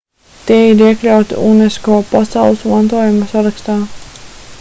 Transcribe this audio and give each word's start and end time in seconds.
tie 0.45 0.55
ir 0.69 0.79
iekļauti 0.85 1.37
unesco 1.49 1.97
pasaules 2.13 2.65
mantojuma 2.71 3.29
sarakstā 3.35 3.77